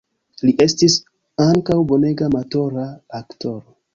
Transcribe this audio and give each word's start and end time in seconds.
Li 0.47 0.53
estis 0.63 0.95
ankaŭ 1.43 1.77
bonega 1.93 2.29
amatora 2.31 2.89
aktoro. 3.23 3.67